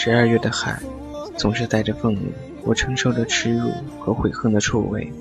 [0.00, 0.80] 十二月的海，
[1.36, 2.20] 总是带着愤怒，
[2.62, 3.68] 我承受着耻辱
[3.98, 5.12] 和悔恨的臭味。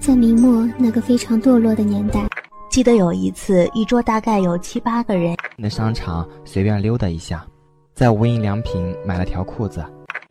[0.00, 2.26] 在明末那个非常堕落的年代，
[2.70, 7.46] 记得有一次，一桌大概有七八个人，那商场随便溜达一下，
[7.94, 9.84] 在无印良品买了条裤子，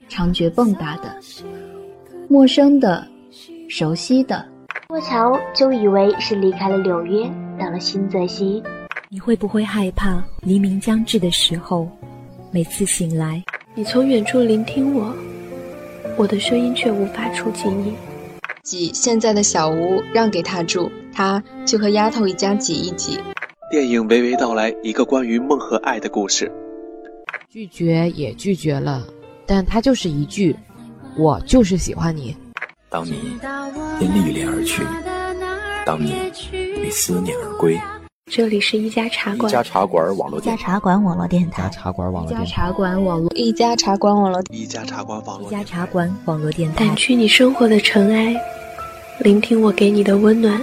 [0.10, 1.16] 长觉蹦跶的，
[2.28, 3.08] 陌生的，
[3.70, 4.44] 熟悉的，
[4.88, 8.64] 过桥就以为是离开了纽约，到了新泽西。
[9.10, 11.88] 你会不会害怕黎明将至的时候，
[12.50, 15.16] 每次醒来，你从远处聆听我，
[16.18, 17.94] 我的声音却无法触及你。
[18.64, 23.18] 挤现在的小屋让给他住，他就和丫头一家挤一挤。
[23.72, 26.52] 电影娓娓道来一个关于梦和爱的故事。
[27.50, 29.08] 拒绝也拒绝了，
[29.46, 30.54] 但他就是一句
[31.18, 32.36] ：“我就是喜欢你。”
[32.92, 33.14] 当你
[34.02, 34.84] 因历练而去，
[35.86, 36.14] 当你
[36.52, 37.80] 与思念而归。
[38.34, 46.86] 这里是一家茶馆，一家茶馆网络，一家茶馆网络电台，一家茶馆网络，一家茶馆网络，一家茶馆网络，一家茶馆网络，一家茶馆网络电台。
[46.86, 48.34] 掸去你生活的尘埃，
[49.20, 50.62] 聆听我给你的温暖。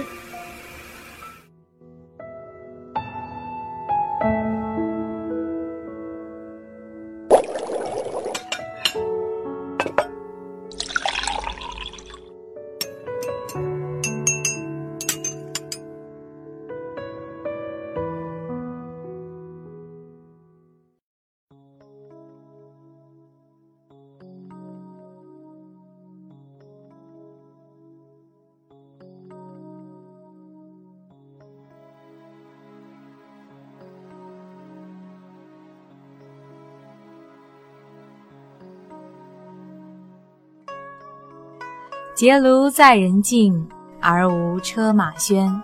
[42.19, 43.65] 结庐在人境，
[44.01, 45.57] 而无车马喧。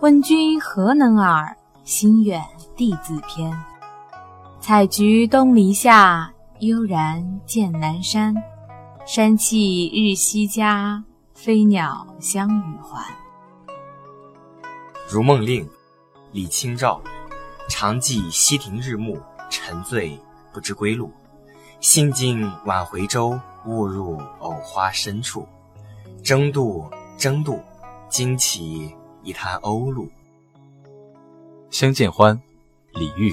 [0.00, 1.56] 问君何能尔？
[1.82, 2.44] 心远
[2.76, 3.50] 地自偏。
[4.60, 8.34] 采菊东篱下，悠然见南山。
[9.06, 13.10] 山气日夕佳，飞鸟相与还。
[15.08, 15.66] 如梦令，
[16.32, 17.00] 李清照。
[17.70, 20.20] 常记溪亭日暮，沉醉
[20.52, 21.10] 不知归路。
[21.80, 25.48] 兴尽晚回舟，误入藕花深处。
[26.24, 27.60] 争渡，争渡，
[28.08, 28.90] 惊起
[29.22, 30.08] 一滩鸥鹭。
[31.68, 32.40] 相见欢，
[32.94, 33.30] 李煜。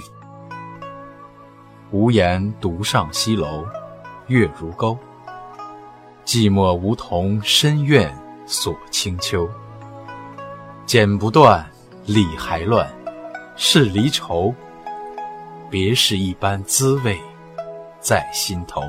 [1.92, 3.66] 无言独上西楼，
[4.28, 4.98] 月如钩。
[6.26, 8.14] 寂寞梧桐深院
[8.46, 9.50] 锁清秋。
[10.86, 11.66] 剪不断，
[12.06, 12.94] 理还乱，
[13.56, 14.54] 是离愁。
[15.70, 17.18] 别是一般滋味
[18.02, 18.82] 在心头。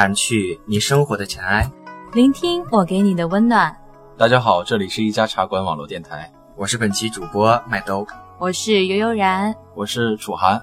[0.00, 1.70] 掸去你生活的尘埃，
[2.14, 3.76] 聆听我给你的温暖。
[4.16, 8.06] 大家好，这里是一家茶馆网络电台，我是本期主播麦兜，
[8.38, 10.58] 我是悠悠然，我是楚涵。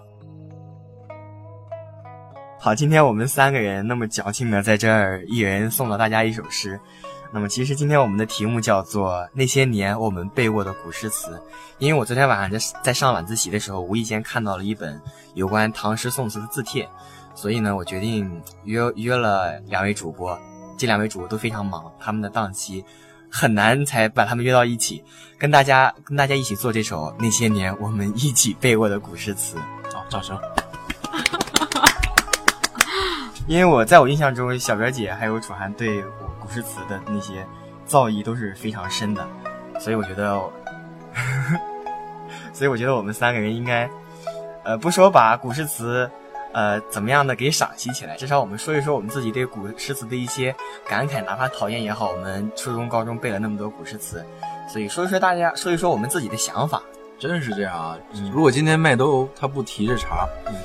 [2.59, 6.79] 好，今天我们三个人那么矫情的在这儿，一人送了大家一首诗。
[7.31, 11.31] 那么其实今天我们的题目叫做《那些年我们背过的古诗词》，
[11.77, 14.99] 因为我昨天晚上在在上晚自习的时候，无意间看到了一本
[15.35, 16.89] 有关唐诗宋词的字帖。
[17.37, 20.35] 所以呢，我决定约约了两位主播，
[20.75, 22.83] 这两位主播都非常忙，他们的档期
[23.31, 25.03] 很难才把他们约到一起，
[25.37, 29.55] 跟大家跟大家一起做这首那些年我们一起背过的古诗词。
[29.93, 30.35] 好，掌声！
[33.47, 36.01] 因为我在我印象中，小表姐还有楚涵对
[36.39, 37.45] 古诗词的那些
[37.85, 39.23] 造诣都是非常深的，
[39.79, 40.41] 所以我觉得，
[42.51, 43.87] 所以我觉得我们三个人应该，
[44.63, 46.09] 呃，不说把古诗词。
[46.57, 48.16] 呃，怎么样的给赏析起来？
[48.16, 50.55] 至少我们说一说我们自己对古诗词的一些
[50.90, 52.09] 感慨，哪怕讨厌也好。
[52.09, 54.26] 我们初中、高中背了那么多古诗词，
[54.67, 56.81] 所以说一说大家，说一说我们自己的想法。
[57.20, 57.96] 真是这样啊！
[58.34, 60.55] 如果今天麦兜他不提这茬，嗯，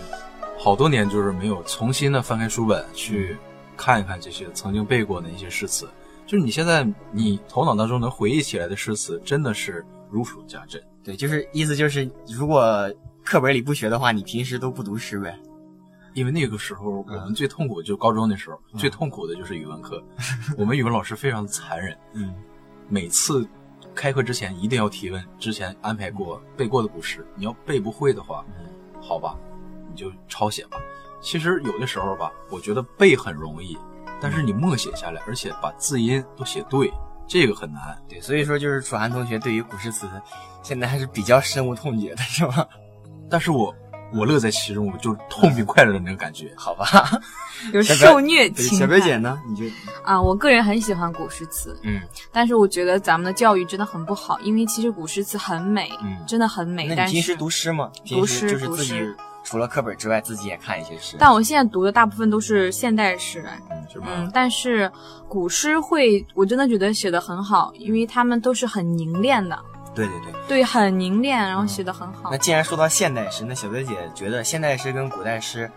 [0.58, 3.37] 好多年就是没有重新的翻开书本去
[3.76, 5.87] 看一看这些曾经背过的一些诗词。
[6.26, 10.82] 就是你现在你头脑当中能回忆起来的诗词，真的是如数家珍。
[11.05, 12.90] 对，就是意思就是，如果
[13.22, 15.38] 课本里不学的话，你平时都不读诗呗。
[16.14, 20.03] 因为那个时候我们最痛苦，就高中那时候最痛苦的就是语文课。
[20.59, 22.35] 我们语文老师非常残忍，嗯，
[22.88, 23.47] 每次
[23.94, 28.44] 开课之前一定要提问，之前安排过背过的古诗，你要背不会的话，
[29.00, 29.37] 好吧，
[29.91, 30.79] 你就抄写吧。
[31.20, 33.79] 其实有的时候吧，我觉得背很容易，
[34.20, 36.93] 但是你默写下来，而且把字音都写对，
[37.29, 37.97] 这个很难。
[38.09, 40.09] 对，所以说就是楚涵同学对于古诗词
[40.62, 42.69] 现在还是比较深恶痛绝的，是吧？
[43.31, 43.75] 但是我
[44.14, 46.53] 我乐在其中，我就痛并快乐的那个感觉。
[46.56, 46.87] 好吧，
[47.73, 48.79] 有受虐情。
[48.79, 49.41] 小白姐呢？
[49.49, 49.64] 你就
[50.05, 52.00] 啊，我个人很喜欢古诗词，嗯，
[52.31, 56.94] 但是我觉得咱们的教育真的很不好，因为其实古诗词很美，嗯，真的很美。
[56.94, 57.91] 但你平时读诗吗？
[58.06, 59.00] 读诗就是自己
[59.44, 61.17] 除了课本之外，自己也看一些诗。
[61.19, 64.06] 但我现在读的大部分都是现代诗，嗯，是吧？
[64.14, 64.91] 嗯，但是
[65.29, 69.59] 古诗会，我真的觉得写的很好，因为他们都是很凝练的。
[69.94, 72.30] 对对对，对，很凝练，然后写的很好。
[72.30, 75.70] 那既然说到现代诗，那小表姐觉得现代诗跟古代诗，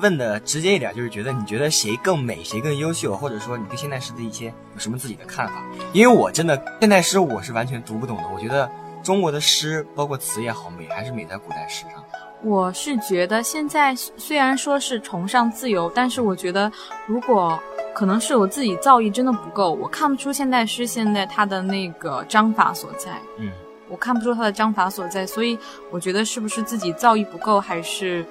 [0.00, 5.54] 问的直接一点，就是觉得你觉得谁更美，谁更优秀，或者说你对现代诗的一些有什么自己的看法？
[5.92, 8.70] 因为我真的现代诗我是完全读不懂的，我觉得
[9.02, 12.02] 中国的诗包括词也好美，还是美在古代诗上。
[12.42, 16.70] 我是觉得现在虽然说是崇尚自由，但是我觉得
[17.06, 17.56] 如果
[17.94, 23.12] 可能是我自己造诣真的不够，我看不出现代诗现在它的那个章法所在。
[23.38, 23.50] 嗯。
[23.92, 25.58] 我看不出他的章法所在，所以
[25.90, 28.26] 我觉得是不是自己造诣不够，还是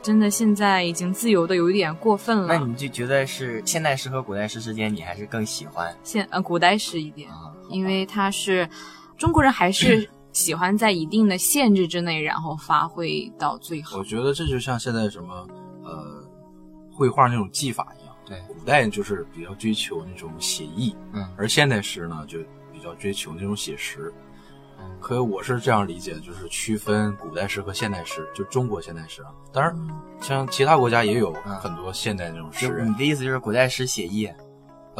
[0.00, 2.46] 真的现在已经自由的有一点过分了？
[2.46, 7.28] 那你就觉得是现代诗和古代诗之间，你还是更喜欢现呃古代诗一点，
[7.68, 8.68] 因为它是
[9.18, 13.98] 中国人还是 喜欢在一定的限制之内，然后发挥到最好。
[13.98, 15.48] 我觉得这就像现在什么
[15.82, 16.24] 呃
[16.92, 22.38] 绘画那种技法一样，对，古代就是比较追求那种写意，嗯，而现代诗呢就
[22.72, 24.12] 比较追求那种写实。
[25.00, 29.28] 可以我是这样理解，就是区分古代诗和现代诗，就中国现代诗啊。
[29.52, 29.76] 当然，
[30.20, 32.88] 像其他国家也有很多现代那种诗人。
[32.90, 34.36] 你的意思就是古代诗写意啊？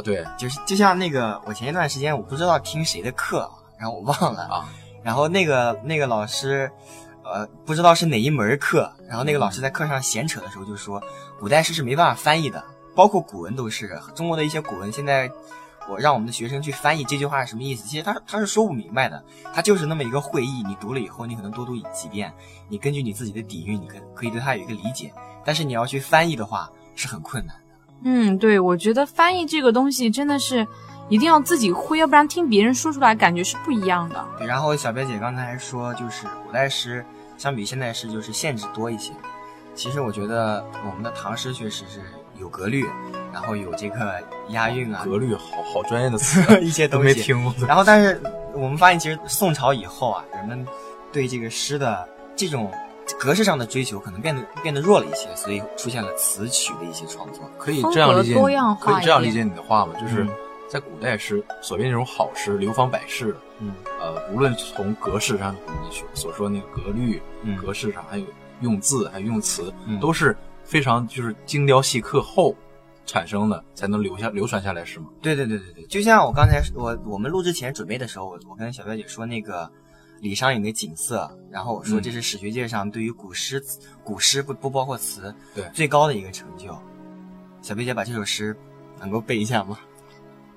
[0.03, 3.49] 对，就是就像那个，我前一段时间我不知道听谁的课，
[3.79, 4.69] 然后我忘了啊。
[5.05, 6.71] 然后那个那个老师，
[7.25, 11.03] 呃，不知道是哪一门课，然后那个老师在课上闲扯的时候就说，
[11.39, 12.63] 古代诗是没办法翻译的，
[12.97, 13.97] 包括古文都是。
[14.15, 15.31] 中国的一些古文现在。
[15.89, 17.87] 我让我们的学生去翻译这句话是什么意思？
[17.89, 20.63] 其实他他是说不明白的，他就是那么一个会意。
[20.63, 22.33] 你读了以后，你可能多读几遍，
[22.69, 25.13] 你根据你自己的底蕴，你可可以对他有一个理解。
[25.45, 27.63] 但是你要去翻译的话，是很困难的。
[28.05, 30.67] 嗯，对，我觉得翻译这个东西真的是
[31.09, 34.25] 一定要自己会，要不然听别人说出来感觉是不一样的。
[34.39, 37.05] 对，然后小白姐刚才还说，就是古代诗
[37.37, 39.13] 相比现代诗就是限制多一些。
[39.75, 42.03] 其实我觉得我们的唐诗确实是
[42.39, 42.87] 有格律。
[43.33, 47.55] 然后有这个押韵啊，格律，好好专业的词， 一些东西没听过。
[47.67, 48.21] 然后，但是
[48.53, 50.67] 我们发现，其实宋朝以后啊，人们
[51.11, 52.07] 对这个诗的
[52.37, 52.71] 这种
[53.19, 57.49] 格式上的追求，可能变得变得弱了一些，所以出现了词曲的一些创作。
[57.59, 58.35] 可以这样理解，
[58.81, 59.95] 可以这样理解你的话吗？
[60.01, 60.27] 就是
[60.69, 67.21] 在古代诗，所谓那种好诗，流芳百世的，嗯，呃，无论从格式上，你所说那个格律、
[67.61, 68.27] 格式上，还有
[68.61, 72.55] 用字，还有用词，都是非常就是精雕细刻后。
[73.05, 75.07] 产生的才能留下流传下来是吗？
[75.21, 79.71] 对对对对对，就像我刚才我我们录之前准备的时候，我我跟小表姐说那个
[80.21, 83.63] 李商隐的《锦瑟》，然后我说这是史学界上对于古诗
[84.05, 86.77] 古诗不不包括词对最高的一个成就。
[87.61, 88.57] 小表姐把这首诗
[89.01, 89.79] 能够背一下吗？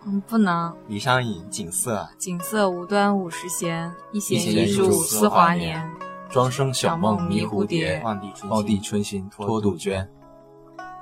[0.05, 0.71] 嗯，不能。
[0.87, 5.91] 李商隐《锦瑟》：锦瑟无端五十弦，一弦一柱思华年。
[6.29, 8.19] 庄生晓梦迷蝴蝶，望
[8.63, 10.07] 帝春心托杜鹃。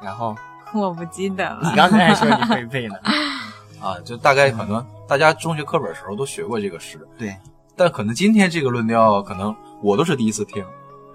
[0.01, 0.33] 然后。
[0.79, 1.69] 我不记得了。
[1.69, 2.95] 你刚才还说你会背呢。
[3.81, 6.99] 啊，就大概可能大家中学课本时候都学过这个诗。
[7.17, 7.35] 对。
[7.75, 10.63] 但可能今天这个论调，可能我都是第一次听。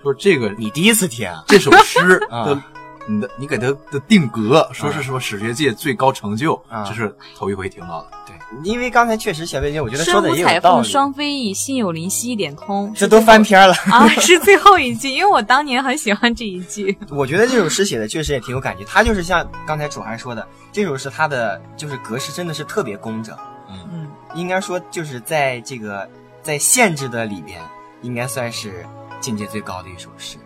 [0.03, 2.61] 说这个你第一次听这首诗的，
[3.09, 8.18] 你的你给它的定格，说是什么史学界最高成就，这是头一回听到的。
[8.51, 10.89] 对，因为刚才确实小贝姐，我觉得说的也有道理。
[10.89, 12.93] 双飞翼，心有灵犀一点通。
[12.95, 14.09] 这都翻篇了啊！
[14.21, 16.97] 是最后一句，因为我当年很喜欢这一句。
[17.11, 23.37] 我觉得这首诗写的确实也挺有感觉，它就是像刚才楚涵说的，这首诗它的就是格式真的是特别工整。
[23.69, 26.09] 嗯嗯，应该说就是在这个
[26.43, 27.61] 在限制的里边，
[28.03, 28.85] 应该算是。
[29.21, 30.37] 境界最高的一首诗，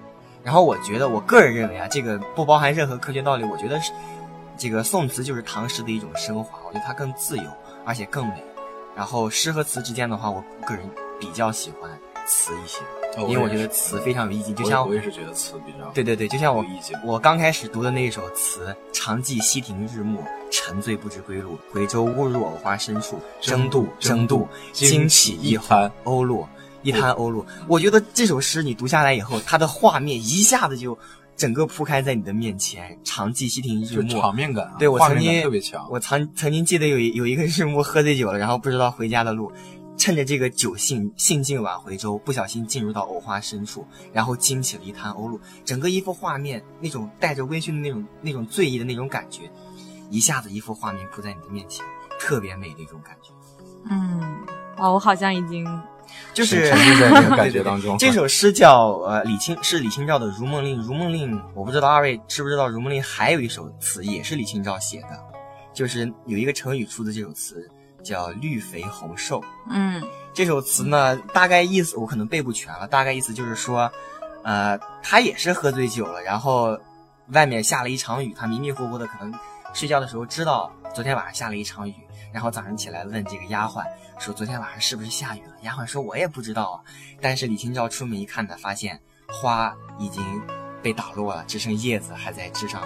[0.42, 3.44] 然后我觉得，我个人认为啊，这个不包含任何科学道理。
[3.44, 3.92] 我觉得是
[4.56, 7.44] 这个宋词就是唐诗的一种升华，我觉得它更自由，
[7.84, 8.44] 而且更美。
[8.94, 11.90] 然后诗和词之间的话，我个人比较喜欢
[12.26, 12.80] 词一些，
[13.26, 14.54] 因为我觉得词非常有意境。
[14.54, 16.64] 就像我也是觉得词比较对对对，就像我。
[17.04, 21.58] 我刚开始读的那一首词：“常记溪亭日暮，沉醉不知归路。
[21.72, 26.48] 回舟误入藕花深处，争渡争渡，惊起一番鸥落。”
[26.82, 30.98] 一滩鸥鹭，我觉得这首诗你读下来以后，它的画面一下子就
[31.42, 32.96] 整个铺开在你的面前。
[33.02, 35.84] 常记溪亭日暮，场面感，对我曾经特别强。
[35.90, 39.50] 我曾曾经记得有有一个日暮喝醉酒了，然后不知道回家的路，
[39.96, 45.40] 趁着这个酒兴兴尽晚回舟，不小心进入到藕花深处，然后惊起了一滩鸥鹭。
[45.64, 49.50] 整个一幅画面，那种带着微醺的那种那种醉意的那种感觉，
[50.10, 51.84] 一下子一幅画面铺在你的面前，
[52.20, 53.32] 特别美的一种感觉。
[53.90, 54.20] 嗯，
[54.76, 55.66] 哦，我好像已经
[56.34, 57.96] 就是沉浸在这个感觉当中。
[57.98, 65.18] 这首诗叫呃李清是李清照的《如梦令》，《如梦令》我不知道二位知不知道，《如梦令》还有一首词也是李清照写的，
[65.74, 67.68] 就是有一个成语出自这首词
[68.02, 69.42] 叫“绿肥红瘦”。
[69.70, 70.02] 嗯，
[70.32, 73.90] 这首词呢，大概意思我可能背不全了，大概意思就是说，
[74.42, 76.78] 呃，他也是喝醉酒了，然后
[77.28, 79.32] 外面下了一场雨，他迷迷糊糊的可能
[79.72, 81.94] 睡觉的时候知道昨天晚上下了一场雨。
[82.32, 83.84] 然后早上起来问这个丫鬟
[84.18, 86.80] 说：“昨天晚上是不是下雨了？”丫鬟说：“我也不知道啊。”
[87.20, 88.98] 但是李清照出门一看，他发现
[89.28, 90.24] 花已经
[90.82, 92.82] 被打落了，只剩叶子还在枝上，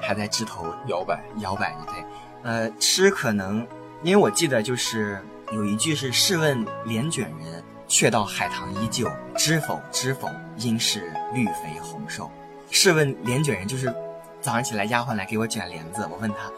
[0.00, 1.78] 还在枝头摇摆摇摆着。
[1.86, 2.04] 对，
[2.42, 3.66] 呃，诗可能
[4.02, 5.20] 因为我记得就是
[5.52, 9.10] 有一句是“试问帘卷人，却道海棠依旧。
[9.36, 12.30] 知否知否，应是绿肥红瘦。”
[12.70, 13.92] 试问帘卷人就是
[14.40, 16.50] 早上起来丫鬟来给我卷帘子，我问他。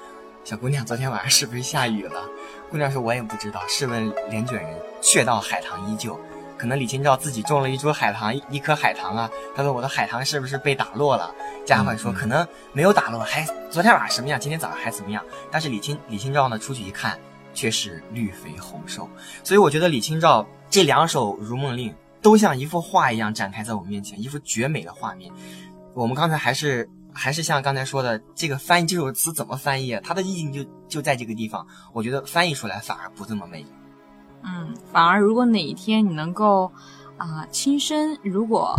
[0.46, 2.22] 小姑娘，昨天晚上是不是下雨了？
[2.70, 6.16] 姑娘说：“我也不知道。”试问帘卷人，却道海棠依旧。
[6.56, 9.28] 可能李清照自己种了一株海棠，一颗海棠啊。
[9.56, 11.34] 他说：“我的海棠是不是被打落了？”
[11.66, 14.38] 丫鬟说：“可能没有打落，还昨天晚上什么样？
[14.38, 17.18] 今天早上还怎么样？”但是李清李清照呢，出去一看，
[17.52, 19.10] 却是绿肥红瘦。
[19.42, 21.90] 所以我觉得李清照这两首《如梦令》
[22.22, 25.32] 都像一幅画一样展开在我们面前，一幅绝美的画面。
[25.92, 26.88] 我们刚才还是。
[27.16, 29.98] 还是像刚才说的，这个翻译这首词怎么翻译？
[30.04, 31.66] 它的意境就就在这个地方。
[31.94, 33.64] 我觉得翻译出来反而不这么美。
[34.44, 36.70] 嗯，反而如果哪一天你能够
[37.16, 38.78] 啊亲身，如果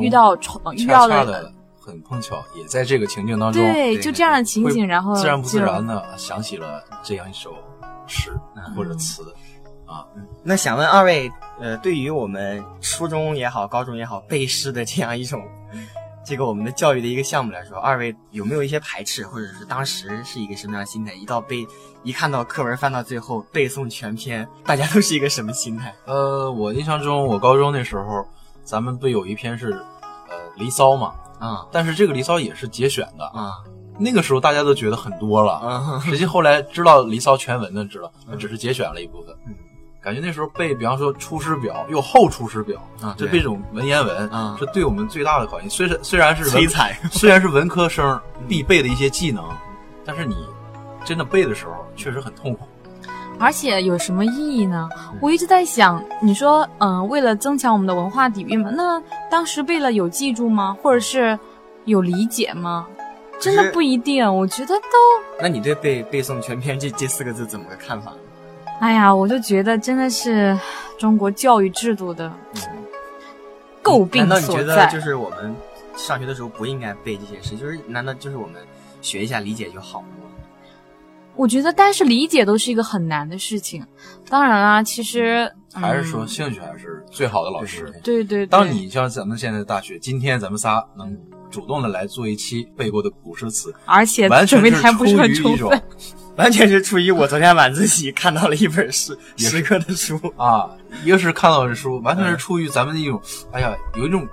[0.00, 0.34] 遇到
[0.76, 7.52] 遇到的很碰巧，也在这个情境当中，对，就这样的情景，然后自然不自然的想起了这样一首
[8.06, 8.32] 诗
[8.76, 9.22] 或者词
[9.86, 10.06] 啊。
[10.44, 15.42] 那想问二位，呃，对于我们初中也好，高中也好，背诗的这样一种。
[16.24, 21.12] 这个我们的教育的一个项目来说，二位有没有一些排斥，或者是当时是一个什么样的心态？
[21.14, 21.66] 一到背，
[22.04, 25.94] 一看到课文翻到最后背诵全篇，大家都是一个什么心态？
[26.06, 28.24] 呃，我印象中，我高中那时候，
[28.62, 33.54] 咱们不有一篇是，呃，《离骚》嘛，啊，但是这个《离骚》也是节选的啊。
[33.98, 39.36] 那个时候大家都觉得很多了，实际后来知道《离骚》全文的知道，只是节选了一部分。
[40.02, 45.70] 感觉那时候背，比方说《出师表》又后《出师表》啊，这背这种文言文啊，是对我们最大的考验。
[45.70, 49.44] 虽然虽然是摧残，虽然是文科生必备的一些技能，
[50.04, 50.34] 但是你
[51.04, 52.66] 真的背的时候确实很痛苦。
[53.38, 54.88] 而且有什么意义呢？
[55.20, 60.76] 我一直在想，你说，嗯，为了增强我们的文化底蕴嘛，那当时背了有记住吗？
[60.82, 61.38] 或者是
[61.84, 62.88] 有理解吗？
[63.40, 64.24] 真的不一定。
[64.36, 64.96] 我觉得都……
[65.40, 68.12] 那你对背背诵全篇这这四个字怎么个看法？
[68.82, 70.58] 哎呀，我就觉得真的是
[70.98, 72.28] 中国教育制度的
[73.80, 74.40] 诟病所在。
[74.40, 75.54] 难道你觉得就是我们
[75.96, 77.56] 上学的时候不应该背这些诗？
[77.56, 78.60] 就是难道就是我们
[79.00, 80.30] 学一下理解就好了吗？
[81.36, 83.86] 我觉得，但是理解都是一个很难的事情。
[84.28, 87.88] 当然啦，其实还是说兴趣还是最好的老师。
[88.02, 88.44] 对对。
[88.44, 91.16] 当你像咱们现在的大学，今天咱们仨能
[91.52, 95.72] 主动的来做一期背过的古诗词，而且完全是出于一种。
[96.36, 100.70] 完全是出于我昨天晚自习看到了一本诗诗歌的书啊，
[101.04, 103.20] 一个是看到的书，完全是出于咱们的一种，
[103.52, 104.26] 哎呀，有一种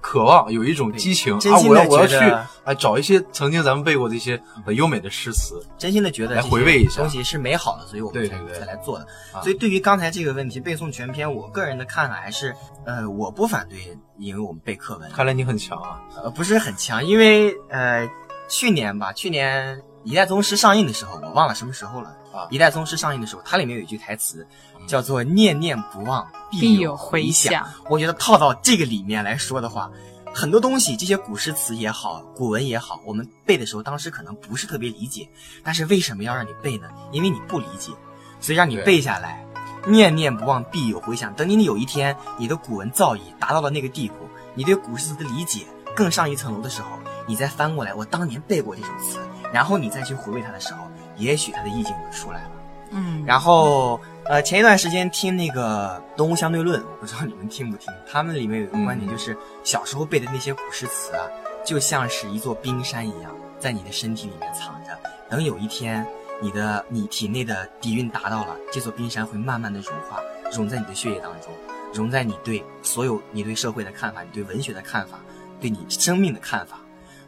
[0.00, 2.16] 渴望，有一种激情啊，我要我要去
[2.64, 9.06] 哎找一些曾经咱们背过的一些很优美的诗词，真心的觉得来回味一下东西是美好的，所以我们才才来做的。
[9.42, 12.54] 所以对于刚才这个问题背诵全篇，我个人的看法还是，
[12.86, 13.76] 呃，我不反对，
[14.18, 15.10] 因为我们背课文。
[15.10, 18.08] 看来你很强啊，呃，不是很强，因为呃，
[18.48, 19.82] 去年吧，去年。
[20.02, 22.48] 一代宗师上映的时候，我忘了什么时候了啊！
[22.50, 24.46] 一代宗师上映的时候，它里面有一句台词，
[24.86, 27.68] 叫做“念念不忘，必有回响”。
[27.90, 29.90] 我觉得套到这个里面来说的话，
[30.32, 35.28] 很多东西，这些古诗词也好，古文也好，我们背的时候，当时可能不是特别理解，
[35.62, 36.88] 但是为什么要让你背呢？
[37.12, 37.92] 因为你不理解，
[38.40, 39.44] 所以让你背下来
[39.86, 41.34] ，“念念不忘，必有回响”。
[41.36, 44.14] 等你有一天，你的古文造诣达到了那个地步，
[44.54, 46.88] 你对古诗词的理解更上一层楼的时候，
[47.26, 49.18] 你再翻过来，我当年背过这首词。
[49.52, 50.84] 然后你再去回味它的时候，
[51.16, 52.50] 也许它的意境就出来了。
[52.92, 57.92] 嗯，然后呃，前一段时间听那个《东吴相对论》，我不知道你们听不听？
[58.10, 61.22] 他们里面有一个观点，就是小时候背的那些古诗词啊，
[61.64, 63.30] 就像是一座冰山一样，
[63.60, 64.98] 在你的身体里面藏着。
[65.28, 66.04] 等有一天，
[66.42, 70.20] 你的你体内的底蕴达到了，这座冰山会慢慢的融化，
[70.52, 71.52] 融在你的血液当中，
[71.94, 75.20] 融在你对所有你对社会的看法、你对文学的看法、
[75.60, 76.80] 对你生命的看法。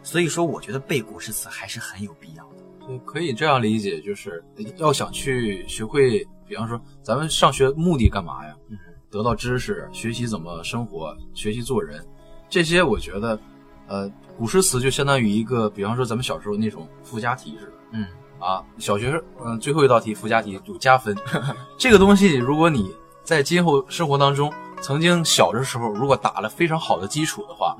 [0.02, 2.56] 所以说，我觉得背古诗词还是很有必要的。
[2.88, 4.42] 就可以这样理解，就是
[4.76, 8.54] 要想去学会，比方说，咱们上学目的干嘛呀？
[8.68, 8.76] 嗯，
[9.08, 12.04] 得到知识，学习怎么生活，学习做人，
[12.48, 13.38] 这些我觉得，
[13.86, 17.72] 呃，古诗词就相当于一个，比方说咱们小时候那种附加题似的。
[17.92, 18.06] 嗯，
[18.40, 21.16] 啊，小学嗯最后一道题附加题有加分。
[21.78, 22.92] 这个东西，如果你
[23.22, 27.76] 在今后生活当中，曾经小的时候如果打了非常好的基础的话，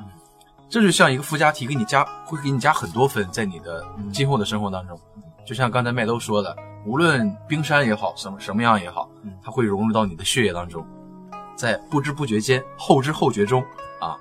[0.73, 4.99] 这就像一个附加题，给你加会给你加很多分，在你的今后的生活当中。
[5.45, 9.07] 就像刚才麦兜说的，无论冰山也好，什么什么样也好，
[9.45, 10.83] 它会融入到你的血液当中，
[11.55, 13.63] 在不知不觉间，后知后觉中
[14.01, 14.17] 啊，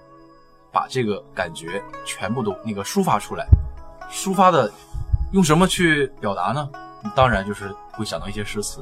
[0.74, 3.48] 把这个感觉全部都那个抒发出来。
[4.12, 4.70] 抒发的
[5.32, 6.70] 用什么去表达呢？
[7.16, 8.82] 当然就是会想到一些诗词，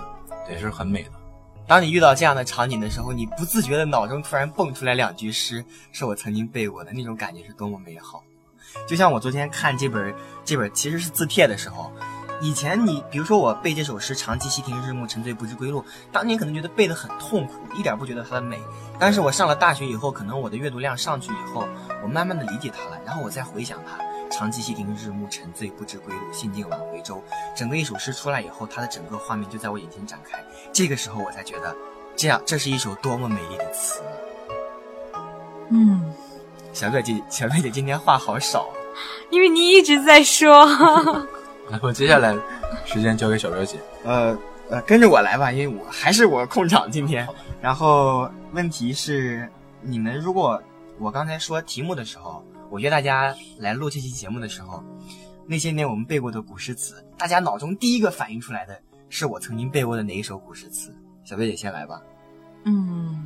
[0.49, 1.11] 也是很美的。
[1.69, 8.23] 当你遇到这样的场景的时候，你不自觉的脑中突然蹦出来两句诗，是我曾经背过的，那种感觉是多么美好。
[8.87, 11.91] 就像我昨天看这本这本其实是字帖的时候。
[12.41, 18.57] 以前你比如说我背这首诗“长期溪亭日暮，沉醉不知归路”，当年可能觉得背得很痛苦，一点不觉得它的美。
[18.97, 21.67] 但是我上了大学以后，可能我的阅读量上去以后，
[22.01, 23.97] 我慢慢的理解它了，然后我再回想它
[24.29, 27.21] “长期溪亭日暮，沉醉不知归路，兴尽晚回舟”，
[27.55, 30.37] 整个一首诗出来以后，它的整个画面就在我眼前展开。
[30.71, 31.75] 这个时候我才觉得，
[32.15, 34.01] 这样这是一首多么美丽的词。
[35.69, 36.13] 嗯，
[36.73, 38.69] 小表姐，小表姐今天话好少，
[39.29, 40.65] 因为你一直在说。
[41.69, 42.35] 然后接下来，
[42.85, 43.77] 时间交给小表姐。
[44.03, 44.35] 呃
[44.69, 47.27] 呃，跟着我来吧，因为我还是我控场今天。
[47.61, 49.47] 然后问题是，
[49.81, 50.61] 你们如果
[50.97, 54.83] 我刚才说题目的时候，我约大家来录这期节目的时候，
[55.45, 60.95] 那些年我们背过的古诗词，大家脑中第一个反映出来的是我曾经背过的哪一首古诗词？
[61.23, 62.01] 小贝姐先来吧。
[62.63, 63.17] 嗯。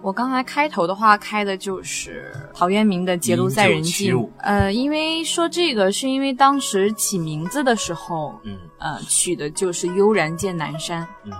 [0.00, 4.16] 我刚才开头的话开的就是陶渊明的《结庐在人境》。
[4.38, 11.06] 呃，因为说这个是因为当时起名字的时候，嗯，呃，取的就是“悠然见南山”。
[11.22, 11.32] 嗯，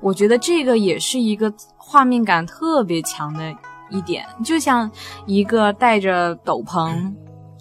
[0.00, 3.52] 我觉得这个也是一个画面感特别强的
[3.94, 4.90] 一点，就像
[5.26, 6.90] 一个戴着斗篷，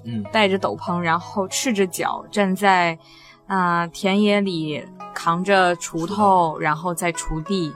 [0.04, 2.98] 嗯，戴着斗篷，然后赤着脚站在
[3.48, 7.72] 啊田野里，扛着锄头，然后在锄地。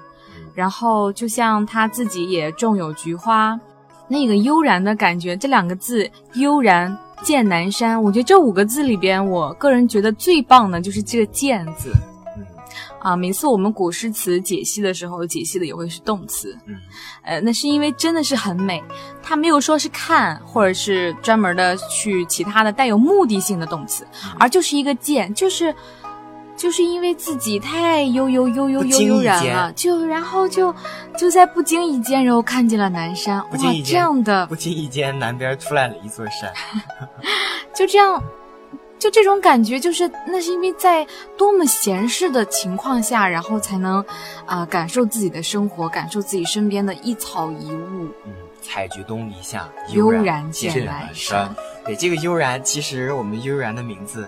[0.56, 3.60] 然后就像他自己也种有菊花，
[4.08, 11.92] 那个悠然的感觉，这两个字“悠然见南山”，我觉得这五个字里边，我个人觉得最棒的就是这个“见”字。
[13.04, 16.58] 嗯，啊，每次我们古诗词解析的时候，解析的也会是动词。
[16.66, 16.76] 嗯，
[17.24, 18.84] 呃，那是因为真的是很美，
[19.22, 24.08] 它没有说是看，或者是专门的去其他的带有目的性的动词，
[24.40, 25.74] 而就是一个“见”，就是。
[26.58, 30.74] 就是因为自己太悠悠悠悠悠悠然了，就然后就
[31.16, 36.52] 就在不经意间，然后看见了南山，哇，这样的不经意间南边出来了一座山，
[37.76, 38.20] 就这样，
[39.00, 41.06] 就这种感觉，就是那是因为在
[41.38, 44.04] 多么闲适的情况下，然后才能
[44.46, 48.10] 啊感受自己的生活，感受自己身边的一草一物。
[48.26, 51.56] 嗯，采菊东篱下，悠然见南山。
[51.86, 54.28] 对，这个悠然，其实我们悠然的名字。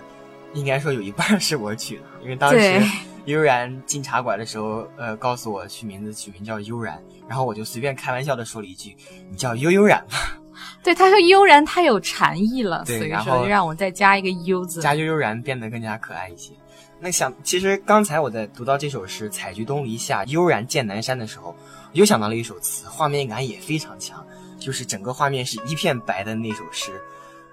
[0.52, 2.82] 应该说有一半是我取的，因为当时
[3.24, 8.96] 悠然进茶馆的时候，呃，告诉我取名字取名叫悠然，然后我就随便开玩笑的说了一句
[9.30, 10.36] ：“你叫悠悠然吧。”
[10.82, 16.52] 对，他说悠然太有禅意了，所以说让我再加一个悠字，加悠悠然变得更加可爱一些。
[16.98, 21.54] 那想，其实刚才我在读到这首诗“采菊东篱下，悠然见南山”的时候，
[21.92, 24.22] 又想到了一首词，画面感也非常强，
[24.58, 26.92] 就是整个画面是一片白的那首诗。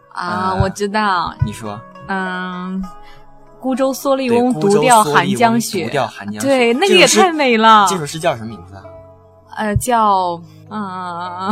[0.10, 1.34] 啊，我知道。
[1.46, 2.84] 你说，嗯，
[3.62, 5.86] 孤舟蓑笠翁，独钓寒江雪。
[5.86, 6.48] 独钓寒江雪。
[6.48, 7.88] 对，那个也太美了。
[7.90, 8.84] 这首诗叫什么名字啊？
[9.56, 11.52] 呃，叫嗯，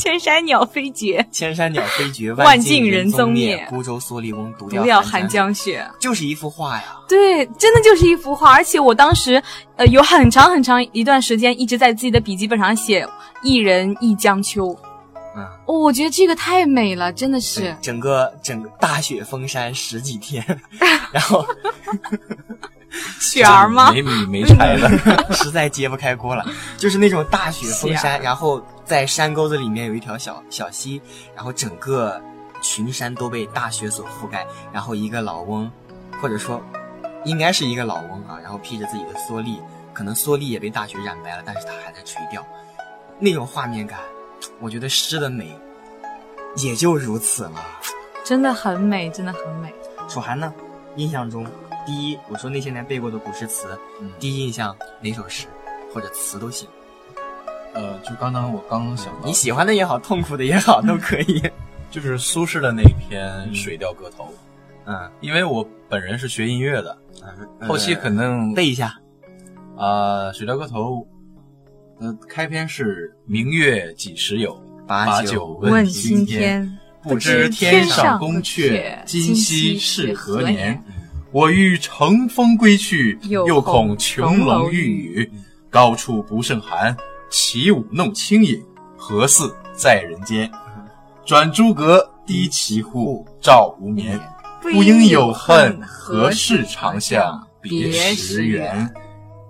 [0.00, 1.24] 千山鸟飞绝。
[1.30, 3.62] 千山鸟飞绝，万径人踪灭。
[3.68, 5.86] 孤舟蓑笠翁，独钓寒江雪。
[6.00, 6.96] 就是一幅画呀。
[7.06, 8.54] 对，真的就是一幅画。
[8.54, 9.42] 而且我当时，
[9.76, 13.06] 呃，有很长很长一段时间一直在自己的笔记本上写
[13.44, 14.74] “一人一江秋”。
[15.36, 20.42] 嗯，哦，我觉得这个太美了，真的是整个整个大雪封山十几天，
[21.12, 21.44] 然后
[23.20, 23.92] 雪儿吗？
[23.92, 24.88] 没米没柴了，
[25.34, 26.44] 实在揭不开锅了。
[26.76, 31.00] 就是那种大雪封山，然后在山沟子里面有一条小小溪，
[31.34, 32.20] 然后整个
[32.60, 35.70] 群山都被大雪所覆盖，然后一个老翁，
[36.20, 36.60] 或者说
[37.24, 39.60] 应该是一个老翁啊，然后披着自己的蓑笠，
[39.92, 42.44] 可能蓑笠也被大雪染白了，但是他还在垂钓，
[43.18, 43.98] 那种画面感。
[44.58, 45.56] 我觉得诗的美
[46.56, 47.62] 也就如此了，
[48.24, 49.72] 真的很美，真的很美。
[50.08, 50.52] 楚涵呢？
[50.96, 51.46] 印象中，
[51.86, 53.78] 第一，我说那些年背过的古诗词，
[54.18, 55.46] 第一印象哪首诗
[55.92, 56.68] 或者词都行。
[57.72, 61.42] 呃，就刚刚我刚想到，你喜欢的也好，痛苦的也好，都可以。
[61.90, 64.24] 就是苏轼的那篇《水调歌头》。
[64.86, 66.96] 嗯，因为我本人是学音乐的，
[67.66, 68.94] 后期可能背一下。
[69.76, 71.06] 啊，《水调歌头》。
[72.04, 76.78] 呃，开篇是“明月几时有，把酒问青天。
[77.02, 80.82] 不知天上宫阙，今夕是何年？
[81.32, 85.32] 我欲乘风归去，又又恐琼楼玉宇。
[85.70, 86.96] 高处不胜寒，
[87.30, 88.60] 起舞弄清影，
[88.96, 90.50] 何似在人间？
[91.24, 94.20] 转朱阁，低绮户，照无眠。
[94.60, 98.92] 不应有恨，何事长向别时圆？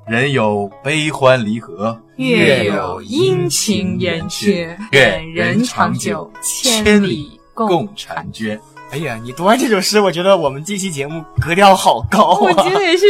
[0.07, 8.61] 人有悲欢离合，月有阴晴圆缺，愿人长久，千里共婵娟。
[8.91, 12.39] 哎呀，你读完这首诗，我觉得我们这期节目格调好高啊！
[12.41, 13.09] 我觉得也是，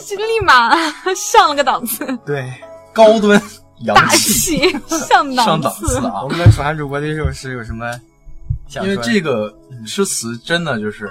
[0.00, 0.74] 是立马
[1.14, 2.52] 上了个档次， 对，
[2.92, 3.40] 高端
[3.84, 6.24] 洋大气，气上 上档档次啊！
[6.24, 7.88] 我们的蜀汉主播对这首诗有什么
[8.66, 8.90] 想因？
[8.90, 11.08] 为这个诗词真的就是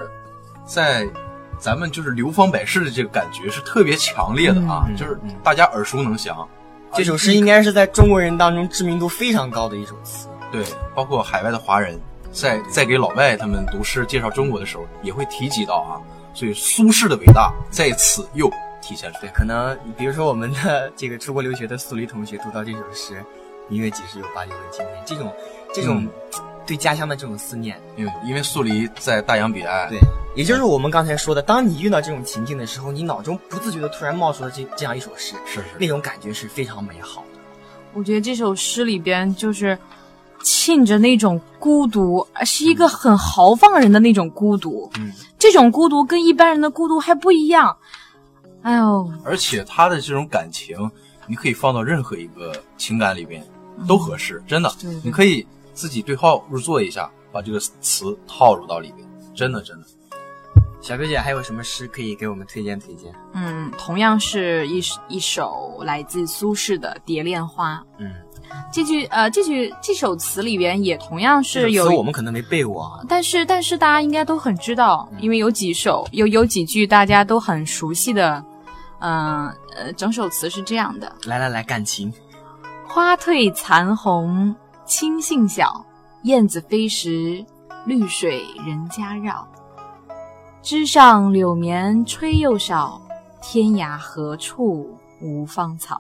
[0.66, 1.08] 在
[1.58, 6.46] 咱们就是流芳百世的这个感觉是特别强烈的啊，嗯就是大家耳熟能详。
[6.94, 10.28] 这首诗应该是在中国人当中知名度非常高的一首词。
[10.52, 11.98] 对，包括海外的华人
[12.32, 16.02] 在在给老外他们读诗介绍中国的时候，也会提及到啊。
[16.34, 18.50] 所以苏轼的伟大在此又
[18.82, 19.22] 体现出来。
[19.22, 23.24] 对，可能比如说我们的这个出国留学的苏黎同学读到这首诗，
[23.68, 25.34] 明月几时有八九分经典，这种
[25.74, 26.08] 这种
[26.68, 30.00] 对家乡的这种思念，因为因为苏黎在大洋彼岸，对，
[30.36, 37.40] 也就是我们刚才说的，当你遇到这种情境的时候，你脑中不自觉的突然冒出了这这样一首诗，是是那种感觉是非常美好的。
[37.94, 39.78] 我觉得这首诗里边就是
[40.42, 44.90] 沁着那种孤独，而是一个很豪放人的那种孤独。
[44.98, 47.76] 嗯，这种孤独跟一般人的孤独还不一样。
[48.62, 50.78] 哎呦，而且他的这种感情，
[51.28, 53.46] 你可以放到任何一个情感里边
[53.88, 54.70] 都合适，真的。
[55.04, 59.88] 你可以自己对号入座一下，把这个词套入到里边，真的真的。
[60.82, 63.14] 小贝姐还有什么诗可以给我们推荐推荐？
[63.34, 67.76] 嗯，同样是一一首来自苏轼的《蝶恋花》。
[67.98, 68.14] 嗯，
[68.72, 78.44] 这句呃，这句这首词里边也同样是有我们可能没背过啊，但是但是大家应该都很知道，因为有几首有有几句大家都很熟悉的，
[79.00, 82.14] 嗯呃整首词是这样的：来来来，感情。
[82.88, 85.86] 花褪残红青杏小，
[86.24, 87.44] 燕子飞时，
[87.86, 89.48] 绿水人家绕。
[90.62, 93.02] 枝上柳绵吹又少，
[93.42, 96.00] 天涯何处无芳草。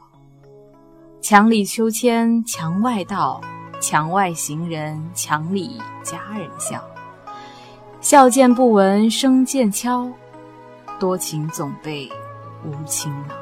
[1.21, 3.41] 墙里秋千墙外道，
[3.82, 6.82] 墙外行人墙里佳人笑。
[7.99, 10.10] 笑渐不闻声渐悄，
[10.97, 12.10] 多情总被
[12.63, 13.36] 无情恼。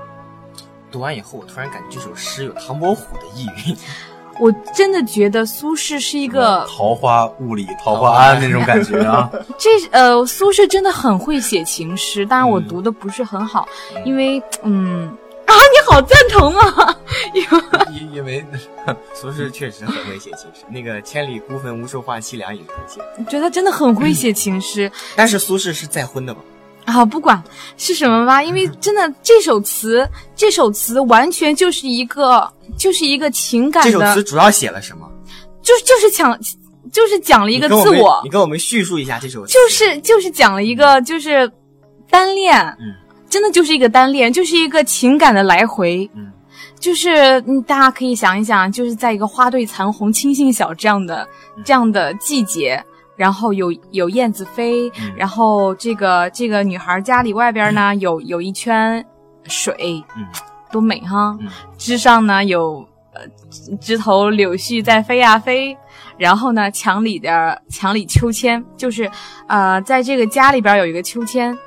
[0.92, 3.78] 读完以后，我突然感觉这首诗有唐伯虎的意蕴。
[4.40, 9.30] 我真的觉得苏轼是一个桃花坞里桃花庵那种感觉啊。
[9.58, 13.68] 这呃，苏轼真的很会写情诗，当然我读的不是很好，
[14.04, 15.16] 因为嗯
[15.48, 16.96] 啊，你好赞同啊，
[17.92, 18.46] 因因为
[19.14, 23.02] 苏轼确实很会写情诗，那个千里孤坟无处话凄凉也是会写。
[23.18, 26.42] 我觉得他真的很会写情诗，但是苏轼是再婚的吧？
[26.86, 27.42] 啊，不管
[27.78, 33.92] 是什么吧，因为真的这首词，这首词完全就是一个，就是一个情感的。
[33.92, 35.10] 这首词主要写了什么？
[35.62, 36.38] 就就是讲，
[36.92, 38.04] 就是讲了一个自我。
[38.04, 38.22] 我。
[38.24, 39.54] 你跟我们叙述一下这首词。
[39.54, 41.50] 就是就是讲了一个就是
[42.10, 42.96] 单恋，嗯，
[43.30, 46.32] 真的就是一个单恋，就是一个情感的来回，嗯，
[46.80, 52.84] 就是嗯，大家可以想一想，就是在一个花对残红、青杏小这样的、嗯、这样的季节。
[53.18, 59.04] 然后有有燕子飞，嗯、然后这个这个女孩家里外边呢、嗯、有有一圈
[59.46, 60.24] 水，嗯，
[60.72, 61.36] 多美哈！
[61.42, 61.48] 嗯，
[61.80, 63.22] 枝上呢有呃
[63.82, 65.76] 枝头柳絮在飞呀飞，
[66.16, 69.10] 然后呢墙里的墙里秋千就是
[69.48, 71.58] 呃在这个家里边有一个秋千，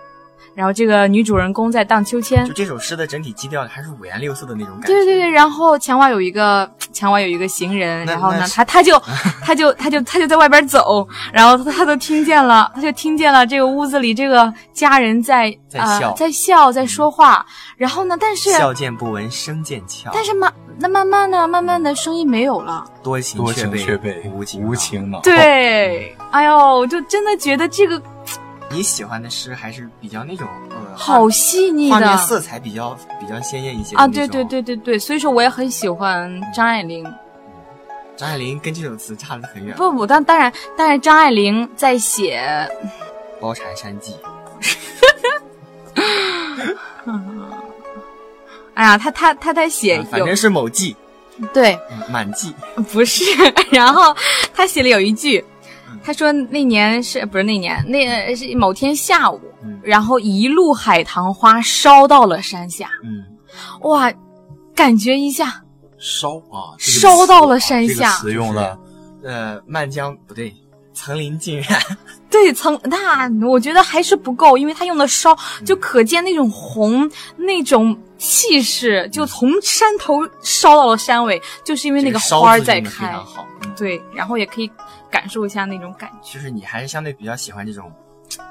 [0.61, 2.45] 然后这个女主人公在荡秋千。
[2.45, 4.89] 就这首诗的整体基调还是五颜六色的那种感觉。
[4.89, 6.71] 对对对，然后墙外有一个。
[6.93, 8.99] 墙外有一个行人，然后呢，他 他就
[9.45, 17.47] 他就他就他就在外边走，然后他都听见了，他就听见了这个屋子里这个家人在在笑、呃、在笑在说话，
[17.77, 25.21] 然后呢，但是笑见不闻声渐悄，但是慢那慢慢的慢慢的声音没有了，多情多情却被无情无情恼。
[25.21, 28.03] 对， 哎呦，就真的觉得这个
[28.73, 37.05] 你喜欢的诗还是比较那种呃好细腻的，画面色彩比较比较鲜艳一些啊，对对对对对，所以说我也很喜欢张爱玲。
[38.17, 39.75] 张爱玲跟这首词差得很远。
[39.77, 42.41] 不不，但当然，当然，张爱玲在写
[43.41, 44.15] 《包禅山记》。
[48.75, 50.95] 哎呀，他他他在写、嗯，反正是某季。
[51.55, 51.79] 对，
[52.11, 52.55] 满季
[52.93, 53.25] 不是。
[53.73, 54.15] 然后
[54.55, 55.43] 他写了有一句，
[56.03, 57.85] 他说那年是不是那年？
[57.89, 62.91] 那是某天下午，嗯、然后一路海棠花烧到了山下。
[63.03, 63.25] 嗯，
[63.83, 64.13] 哇，
[64.75, 65.63] 感觉一下。
[65.99, 66.73] 烧啊！
[66.79, 67.95] 烧到了山下。
[67.95, 68.79] 这个词用了，
[69.23, 70.55] 呃，漫江不对，
[70.95, 71.79] 层林尽染。
[72.31, 83.13] 对，层那我觉得还是不够，因为他用的烧，就可见那种红那种气势，就从山头烧到了山尾，就是因为那个花在开。
[83.13, 84.71] 好，对，然后也可以
[85.11, 86.33] 感受一下那种感觉。
[86.35, 87.93] 就是你还是相对比较喜欢这种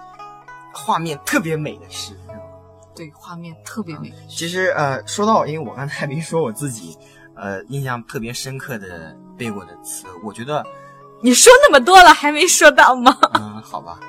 [0.73, 2.13] 画面特别美的诗？
[2.95, 4.13] 对，画面特别美。
[4.27, 6.97] 其实呃，说到，因为我刚才没说我自己
[7.35, 10.65] 呃印象特别深刻的背过的词，我觉得。
[11.21, 13.13] 你说那么多了，还没说到吗？
[13.35, 13.99] 嗯，好吧，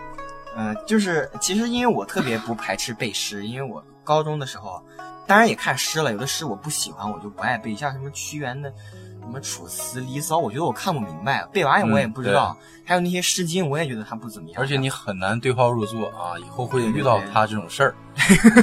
[0.55, 4.81] 呃，就是其实因为我特别不排斥背诗，因为我高中的时候，
[5.27, 9.00] 当然也看诗了，有的诗我不喜欢，我就不爱背，像什么屈原的什
[9.31, 12.57] 么《楚辞》《离骚》，我觉得我看不明白，背完我也不知道。
[12.85, 14.61] 还有那些《诗经》，我也觉得它不怎么样。
[14.61, 17.95] 而且你很难对号入座啊，以后会遇到他这种事儿。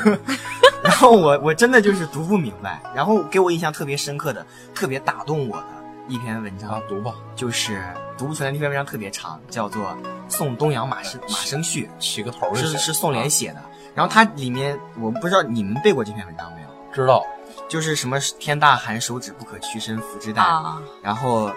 [0.84, 5.68] 然后我我真的就是读不明白，然后给我印象特别深刻的、特别打动我的
[6.08, 7.82] 一篇文章，读吧，就是。
[8.18, 9.84] 读不出来那篇文章特别长，叫做
[10.28, 13.62] 《送东阳马生马生序》，起个头是是宋濂写的。
[13.94, 16.68] 然后它里面我不知道你们背过这篇文章没有？
[16.92, 17.24] 知道，
[17.68, 20.62] 就是什么天大寒，手指不可屈伸服之旦。
[21.02, 21.52] 然后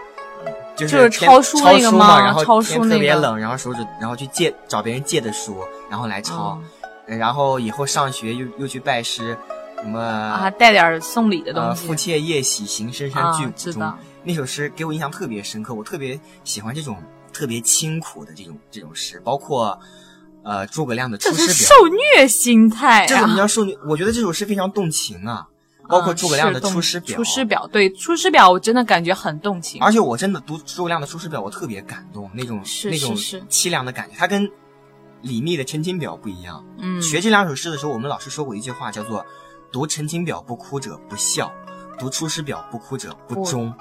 [0.76, 6.60] 就是抄书那个嘛，然后天特别冷，然后手指然后去借找别人借的书，然后来抄。
[7.06, 9.36] 然后以后上学又又去拜师，
[9.82, 11.86] 什么啊带点送礼的东西。
[11.86, 13.92] 父妾夜喜行深山巨谷中。
[14.22, 19.78] 那首诗给我印象特别深刻，我特别喜欢这种特别清苦的这种这种诗，包括，
[20.44, 21.44] 呃，诸葛亮的《出师表》。
[21.48, 23.74] 这是受虐心态，这怎么叫受虐？
[23.88, 25.46] 我觉得这首诗非常动情啊，
[25.90, 27.14] 包括诸葛亮的《出师表》。
[27.16, 29.82] 出师表，对《出师表》，我真的感觉很动情。
[29.82, 34.48] 而且我真的读诸葛亮的《出师表》，我特别感动，那种那种凄凉的感觉，他跟
[35.22, 36.64] 李密的《陈情表》不一样。
[36.78, 39.24] 嗯，学这两首诗的时候，我们老师说过一句话，叫做
[39.72, 41.52] “读《陈情表》不哭者不孝，
[41.98, 43.72] 读《出师表》不哭者不忠”。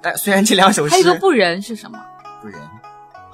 [0.00, 1.98] 但虽然这两首诗，还有个不仁是什么？
[2.40, 2.60] 不仁，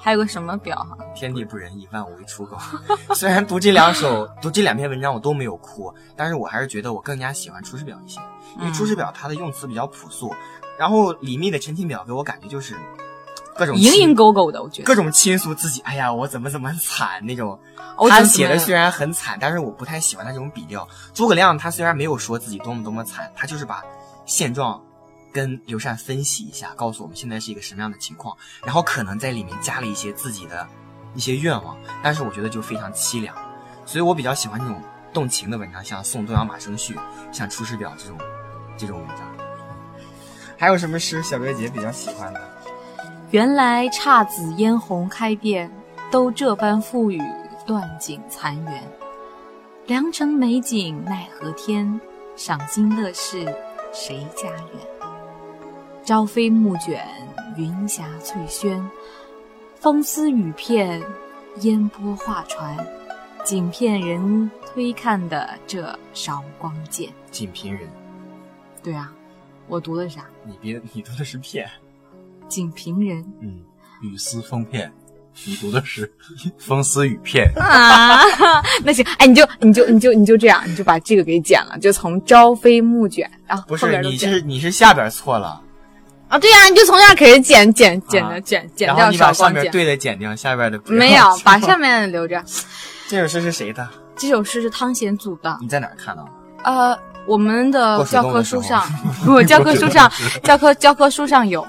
[0.05, 0.99] 还有个什么表哈？
[1.14, 2.59] 天地不仁，以万物为刍狗。
[3.17, 8.21] 虽然读这两首，读这两篇文章我都没有哭，但是我还是觉得我更加喜欢《出师表》一些，
[8.59, 10.35] 因为《出师表》它的用词比较朴素，
[10.79, 12.77] 然后李密的《陈情表》给我感觉就是
[13.57, 17.59] 各种蝇营狗苟的，我觉得各种倾诉自己，哎呀，我怎么怎么惨那种。
[18.11, 20.87] 他写的虽然很惨，但是我不太喜欢他这种笔调。
[21.14, 23.83] 诸葛亮他虽然没有说自己多么多么惨，他就是把
[24.27, 24.79] 现状。
[25.35, 30.64] 跟刘禅分析一下，告诉我们现在是一个什么样的情况，然后可能在里面加了一些自己的
[31.14, 33.37] 一些愿望，但是我觉得就非常凄凉，
[33.85, 34.81] 所以我比较喜欢这种
[35.12, 36.94] 动情的文章，像《送东阳马生序》、
[37.33, 38.16] 像《出师表》这种
[38.79, 39.27] 这种文章。
[40.57, 42.40] 还有什么诗小月姐比较喜欢的？
[43.33, 45.68] 原来姹紫嫣红开遍，
[46.12, 47.20] 都这般付与
[47.66, 48.81] 断井残垣。
[49.87, 52.01] 良辰美景奈何天，
[52.37, 53.44] 赏心乐事
[53.92, 54.94] 谁家园？
[56.05, 57.03] 朝飞暮卷，
[57.57, 58.87] 云霞翠轩，
[59.81, 61.03] 风丝雨片，
[61.62, 62.77] 烟波画船，
[63.43, 67.09] 仅骗人推看的这韶光剑。
[67.31, 67.88] 仅凭人，
[68.83, 69.11] 对啊，
[69.67, 70.27] 我读的啥？
[70.45, 71.67] 你别，你读的是片。
[72.49, 73.62] 仅凭人，嗯，
[74.03, 74.93] 雨丝风片，
[75.47, 76.12] 你读的是
[76.59, 78.21] 风丝雨片啊。
[78.85, 85.62] 那行，哎，你就你就你就你就这样，你就把这个给剪了，就从朝飞暮卷，然后不是，你是你是下边错了。
[86.35, 92.42] 啊，对呀，你就从这儿开始剪剪剪的剪剪掉，你把上面对的剪掉，下边的没有， 把上面留着。
[93.07, 93.88] 这首诗是谁的？
[94.16, 95.57] 这首诗是汤显祖的。
[95.61, 96.29] 你在哪儿看到？
[96.64, 98.85] 呃，我们的教科书上，
[99.29, 100.11] 我教科书上，
[100.42, 101.64] 教科教科书上有，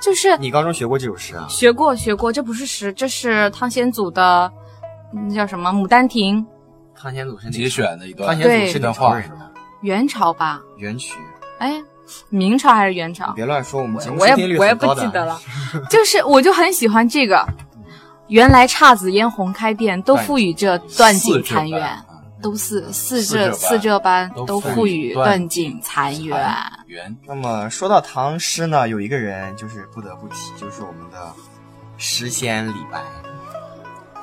[0.00, 1.46] 就是你高中学过这首诗啊？
[1.48, 4.50] 学过学过，这不是诗，这是汤显祖的，
[5.14, 6.44] 那叫什么《牡丹亭》？
[7.00, 9.22] 汤显祖是节选的一段，汤显祖是段话，
[9.82, 10.60] 元朝吧？
[10.78, 11.14] 元曲。
[11.60, 11.80] 哎。
[12.28, 13.32] 明朝还是元朝？
[13.32, 15.40] 别乱说，我们节目我也我也不记得了。
[15.90, 17.46] 就是我就很喜欢这个。
[18.28, 21.82] 原来姹紫嫣红开遍，都赋予这断井残垣。
[22.42, 26.34] 都似似这似这般，都赋予断井残垣。
[27.26, 31.30] 那么说到唐诗呢，有一个人就是不得不提，就是我们的
[31.98, 32.98] 诗仙李白。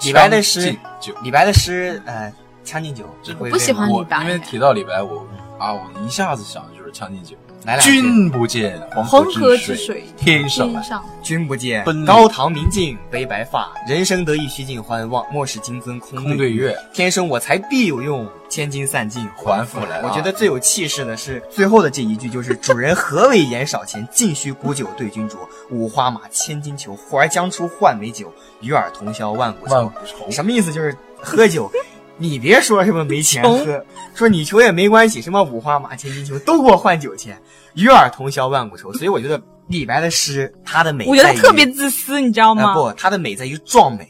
[0.02, 0.76] 李白的诗，
[1.22, 2.28] 李白的诗，呃，
[2.64, 3.04] 《将进酒》。
[3.38, 5.24] 我不喜欢李白，因为提到李白，我
[5.60, 7.36] 啊，我一下子想的就是《将进酒》。
[7.82, 10.82] 君不见黄河之水天上来，
[11.22, 16.74] 君不见高堂明镜悲白发，人生得意须尽欢，望莫使金樽空对月。
[16.94, 20.02] 天生我材必有用，千金散尽还复来。
[20.02, 25.36] 我觉得最有气势的是最后的这一句，就是主人何为言少钱，尽须沽酒对君酌。
[25.70, 29.92] 五花马，千金裘，呼儿将出换美酒，与尔同销万古愁。
[30.32, 30.72] 什么意思？
[30.72, 31.70] 就是喝酒。
[32.18, 37.40] 你别说什么没钱喝，说你穷也没关系，什么五花马千金裘都给我换酒钱，
[37.76, 38.92] 与尔同销万古愁。
[38.94, 42.74] 所以我觉得李白的诗，他的美，我觉得特别自私，你知道吗？
[42.74, 44.10] 不，他的美在于壮美，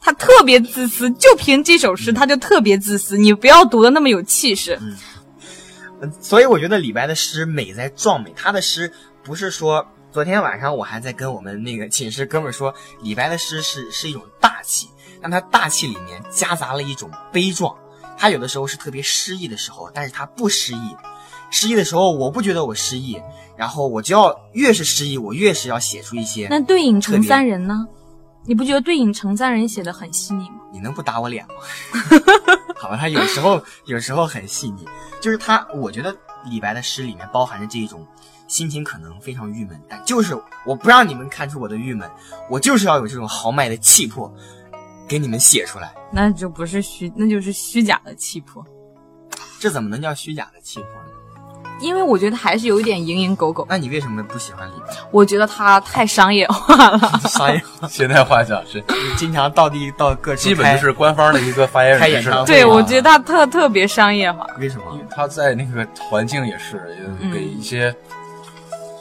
[0.00, 3.18] 他特别自私，就凭这首诗他就特别自私。
[3.18, 4.78] 你不要读的那么有气势。
[4.80, 8.32] 嗯，所以我觉得李白的诗美在壮美。
[8.36, 8.92] 他的诗
[9.24, 14.88] 不是说，昨天晚上我还在跟我们那个寝室哥们说，李白的诗是是一种大气，
[15.22, 17.74] 但他大气里面夹杂了一种悲壮。
[18.18, 20.96] 他有的时候是特别失意的时候，但是他不失意。
[21.50, 23.20] 失意的时候，我不觉得我失意，
[23.56, 26.46] 然后我就要越是失意，我越是要写出一些。
[26.48, 27.86] 那对影成三人呢？
[28.46, 30.56] 你不觉得对影成三人写的很细腻吗？
[30.72, 31.54] 你能不打我脸吗？
[32.76, 34.86] 好吧，他有时候有时候很细腻，
[35.20, 38.06] 就是他，我觉得李白的诗里面包含着这种
[38.46, 42.08] 心情可能非常郁闷，但就是我不让你们看出我的郁闷，
[42.48, 44.32] 我就是要有这种豪迈的气魄，
[45.10, 45.92] 给你们写出来。
[46.12, 48.64] 那就不是虚，那就是虚假的气魄。
[49.58, 51.10] 这怎么能叫虚假的气魄呢？
[51.80, 53.66] 因为我觉得还是有一点蝇营狗苟。
[53.68, 54.94] 那你为什么不喜欢李白？
[55.10, 56.98] 我觉得他太商业化了。
[57.28, 58.84] 商业化，现代化讲是
[59.16, 62.46] 经常到地到各处，基本就是官方的一个发言人开演唱会。
[62.46, 64.46] 对，我觉得他特特别商业化。
[64.60, 64.96] 为什么？
[65.10, 66.96] 他在那个环境也是
[67.32, 67.92] 给一些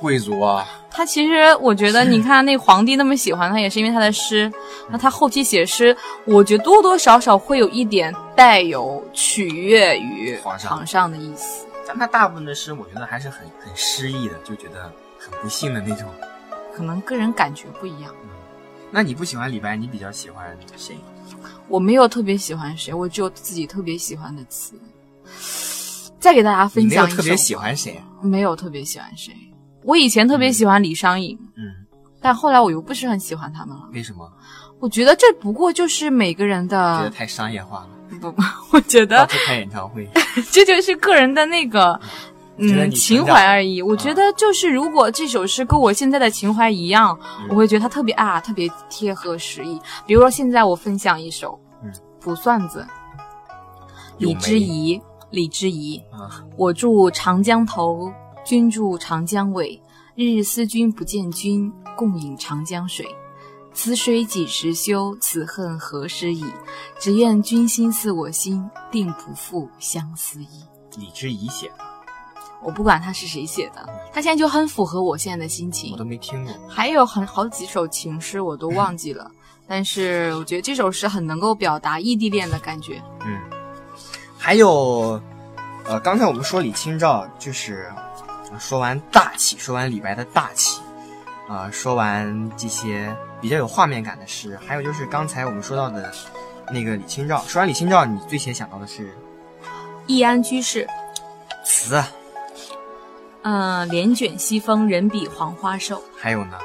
[0.02, 0.66] 贵族啊。
[1.00, 4.52] 他其实我觉得，你看那皇帝那么喜欢他，也是因为他的诗。
[4.90, 11.66] 那他后期写诗，我觉得多多少少会有一点带有取悦于皇上的意思。
[11.88, 16.06] 但他大部分的诗，我觉得还是很很诗意的，就觉得很不幸的那种。
[16.76, 18.14] 可能个人感觉不一样。
[18.92, 20.98] 那你不喜欢李白，你比较喜欢谁？
[21.70, 24.74] 我没有特别喜欢谁，我只有自己特别喜欢的词。
[26.20, 27.16] 再给大家分享一首。
[27.16, 28.02] 特别喜欢谁？
[28.22, 29.34] 没有特别喜欢谁。
[29.90, 31.64] 我以前特别喜欢李商隐，嗯，
[32.22, 33.90] 但后来我又不是很喜欢他们了。
[33.92, 34.32] 为什么？
[34.80, 37.00] 我觉得这不过就是每个人的。
[37.00, 37.90] 觉得太商业化了。
[38.22, 39.26] 不不， 我觉得。
[39.48, 40.08] 开演唱会。
[40.54, 42.00] 这就是个人的那个，
[42.58, 43.82] 嗯，情怀而已。
[43.82, 47.18] 我觉得就是，如果这首诗跟我现在的情怀一样，
[47.50, 49.82] 我会觉得它特别啊，特别贴合时宜。
[50.06, 51.92] 比如说，现在我分享一首，嗯，
[52.24, 52.86] 《卜算子》，
[54.20, 56.00] 李之仪，李之仪，
[56.58, 58.14] 我住长江头。
[58.50, 59.80] 君住长江尾，
[60.16, 63.06] 日日思君不见君，共饮长江水。
[63.76, 65.16] 此水几时休？
[65.22, 66.44] 此恨何时已？
[66.98, 70.64] 只愿君心似我心，定不负相思意。
[70.98, 71.84] 李之仪写的，
[72.64, 75.92] 我不管他是谁写的，他现在就很符合我现在的心情。
[75.92, 76.52] 我都没听过。
[76.68, 79.30] 还有很好几首情诗我都忘记了，
[79.68, 83.00] 但是我觉得这首诗很能够表达异地恋的感觉。
[83.24, 83.40] 嗯，
[84.40, 85.22] 还有，
[85.86, 87.88] 呃，刚才我们说李清照就是。
[88.60, 90.82] 说完大气，说完李白的大气，
[91.48, 96.14] 啊，说完这些比较有画面感的诗，还有就是刚才我们说到的
[96.72, 97.44] 那个李清照。
[97.48, 99.08] 说完李清照，你最先想到的是
[100.08, 100.86] 《易安居士》
[101.66, 102.04] 词。
[103.44, 106.04] 嗯，帘卷西风，人比黄花瘦。
[106.18, 106.58] 还有呢？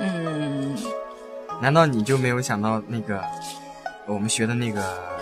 [0.00, 0.76] 嗯，
[1.62, 3.22] 难道你就没有想到那个
[4.06, 5.17] 我们学的那个？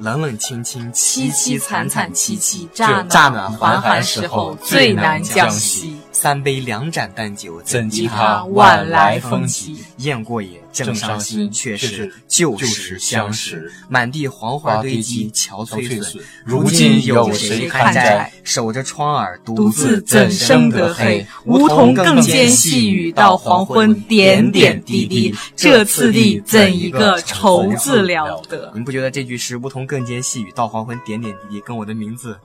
[0.00, 5.96] 冷冷清清，凄凄惨惨戚戚，乍暖还寒时候最难将息。
[6.12, 9.84] 三杯两盏淡酒，怎及他晚来风急？
[9.98, 13.70] 雁过也，正伤心，却是旧时相识。
[13.88, 16.22] 满地黄花堆积，憔悴损。
[16.44, 18.32] 如今有谁堪摘？
[18.42, 21.26] 守着窗儿，独自怎生得黑？
[21.44, 25.34] 梧桐更兼细雨，到黄昏，点点滴滴。
[25.56, 28.70] 这次第，怎一个愁字了得？
[28.74, 32.38] 您不觉得这句诗“梧桐更兼细雨，到黄昏，点点滴滴”跟我的名字？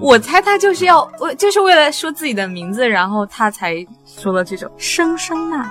[0.00, 5.64] 我猜他就是要为，就是为了说自己的名字，然后他才说了这种《声声慢》。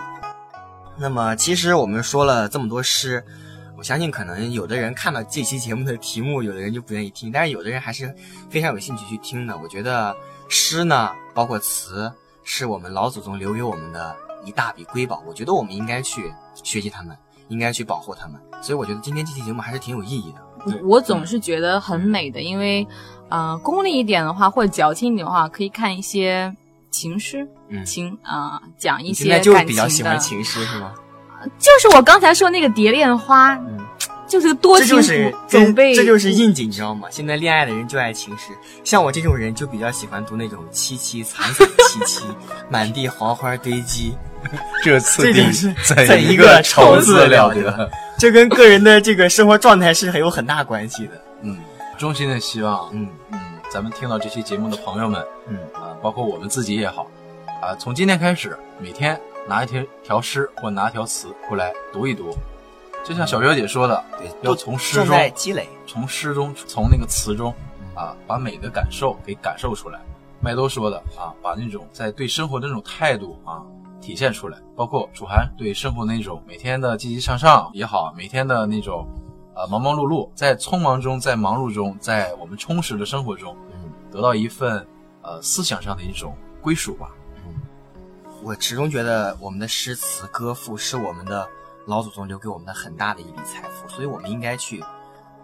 [1.02, 3.24] 那么，其实我们说了这么多诗，
[3.76, 8.14] 我相信可能有的人看到这期节目的题目，有的人就不愿意听，但是有的人还是
[8.52, 9.58] 非常有兴趣去听的。
[9.58, 10.16] 我觉得
[10.48, 15.24] 诗呢，包括词，是我们老祖宗留给我们的一大笔瑰宝。
[15.28, 16.32] 我觉得我们应该去
[16.64, 18.40] 学习他们，应该去保护他们。
[18.62, 20.78] 所以，我觉得今天这期节目还是挺有意义的。
[20.84, 22.88] 我总是觉得很美的，因为。
[23.30, 26.54] 呃，功利一点的话，或者矫情一点的话，可以看一些
[26.90, 27.48] 情诗，
[27.86, 29.62] 情啊，讲一些感情的。
[29.62, 30.92] 就比较喜欢情诗是吗？
[31.58, 33.80] 就是我刚才说那个《蝶恋花》，嗯
[34.28, 37.10] 就是多情总被这就是应景，你知道吗？
[37.12, 42.24] 现在恋爱的人就爱情诗，像我这种人就比较喜欢读那种凄凄惨惨戚戚，
[42.70, 44.14] 满地黄花堆积，
[44.86, 45.43] 这次第
[45.84, 47.91] 怎一个愁字了得？
[48.18, 51.22] 这跟个人的这个生活状态是很有很大关系的。
[51.41, 51.58] 嗯。
[51.98, 53.39] 衷心的希望，嗯嗯，
[53.70, 57.06] 咱们听到这期节目的朋友们，嗯啊，包括我们自己也好，
[57.62, 62.36] 啊，从今天开始，每天拿一条条诗或拿条词过来读一读，
[63.03, 67.53] 就像小表姐说的，对，要从诗中积累，从诗中，从那个词中，
[67.93, 69.99] 啊，把美的感受给感受出来。
[70.39, 73.62] 麦兜说的啊，把那种在对生活的那种态度啊，
[74.01, 74.57] 体现出来。
[74.76, 79.07] 包括楚涵对生活那种每天的积极向上也好，每天的那种
[79.53, 84.84] 呃忙忙碌碌，在匆忙中，在忙碌中，在我们充实的生活中，嗯，得到一份
[85.22, 87.12] 呃思想上的一种归属吧。
[88.44, 91.48] 我始终觉得我们的诗词歌赋是我们的
[91.86, 94.84] 老祖宗留给我们的很大的一笔财富，所以我们应该去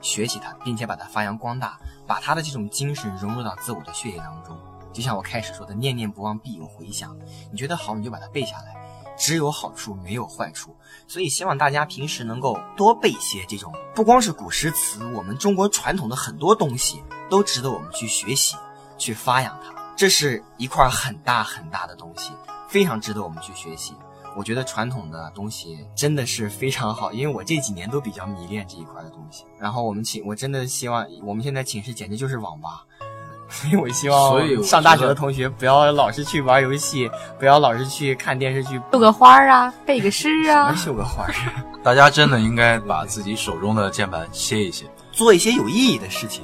[0.02, 4.58] 学习它，并且把它发扬光大，把它的这种精神融入到自我的血液当中。
[4.92, 7.16] 就像我开始说的，念念不忘必有回响。
[7.52, 8.76] 你觉得好，你就把它背下来，
[9.16, 10.76] 只有好处没有坏处。
[11.08, 18.58] 所以希望大家平时能够多背一些这种，不光是古诗词，我们中国传统的很多东西都值得我们去学习，
[18.98, 19.72] 去发扬它。
[19.96, 22.32] 这是一块很大很大的东西，
[22.68, 23.94] 非常值得我们去学习。
[24.36, 29.46] 我觉得传统的东西真的是非常好，因为我这几年都比较迷恋这一块的东西。
[29.60, 32.84] 然后我们寝，我真的希望我们现在寝室简直就是网吧。
[33.50, 37.10] 所以我希望，上大学的同学不要老是去玩游戏，
[37.40, 41.26] 不要老是去看电视剧，绣个花啊，背个诗啊，绣个花。
[41.82, 46.44] 大家真的应该把自己手中的键盘歇一歇，做一些有意义的事情，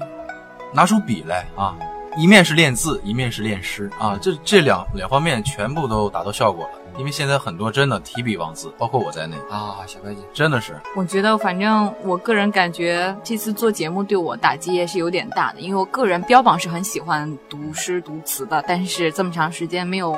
[0.73, 1.77] 拿出笔来啊！
[2.15, 4.17] 一面是练字，一面是练诗啊！
[4.21, 6.79] 这这两两方面全部都达到效果了。
[6.95, 10.79] 因为现在很多真的提笔忘字，包括我在内啊，小白姐真的是。
[10.95, 20.15] 我觉得，反正我个人感觉这次做节目对我打击也是有点大的，因为我个人标榜是很喜欢读诗读词的，但是这么长时间没有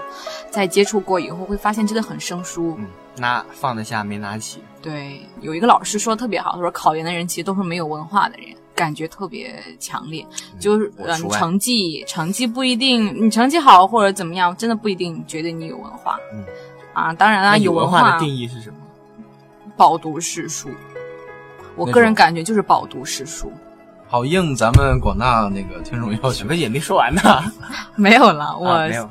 [0.51, 2.75] 再接触过，以后会发现真的很生疏。
[2.77, 4.61] 嗯，拿放得下没拿起。
[4.81, 8.53] 对，有一个老师说的特别好，他说考研的人其实都是没有文化的人。
[8.75, 10.25] 感觉特别强烈，
[10.59, 16.17] 就是嗯，成绩成绩不一定，你成绩好或者怎么样，真的不一定觉得你有文化。
[16.33, 16.43] 嗯，
[16.93, 18.75] 啊，当然了，有文化的定义是什么？
[19.77, 20.69] 饱读诗书。
[21.75, 23.51] 我个人感觉就是饱读诗书。
[24.07, 27.21] 好应咱们广大那个听众要求，也没说完呢。
[27.95, 29.09] 没有了，我没有，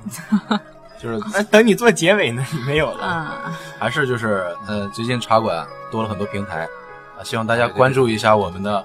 [0.98, 3.32] 就是等你做结尾呢，你没有了。
[3.46, 6.68] 嗯，还是就是呃，最近茶馆多了很多平台
[7.18, 8.84] 啊，希望大家关注一下我们的。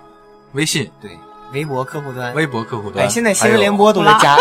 [0.54, 1.18] 微信对，
[1.54, 3.06] 微博客户端，微博客户端。
[3.06, 4.38] 哎，现在新闻联播 都在加，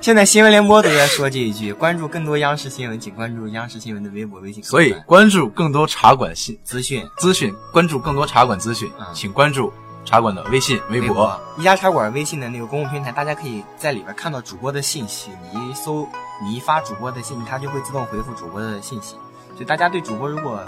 [0.00, 4.62] 现在新闻联播都在说这一句：关注更多央视新闻，请关注央视新闻的微博、微信。
[4.62, 9.72] 所以，关注更多茶馆信资讯，资讯关注更多茶馆资讯，请关注
[10.04, 11.38] 茶馆的微信、微博。
[11.58, 15.30] 一家茶馆微信的那个公共平台，大家可以在里边看到主播的信息。
[15.52, 16.08] 你一搜，
[16.44, 19.16] 你一发主播的信息，它就会自动回复主播的信息。
[19.58, 20.60] 就，大家对主播如果